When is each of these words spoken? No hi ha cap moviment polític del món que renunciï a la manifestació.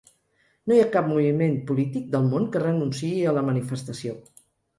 No 0.69 0.77
hi 0.77 0.79
ha 0.83 0.87
cap 0.95 1.09
moviment 1.11 1.53
polític 1.73 2.07
del 2.15 2.25
món 2.33 2.49
que 2.57 2.63
renunciï 2.65 3.13
a 3.27 3.37
la 3.39 3.45
manifestació. 3.53 4.19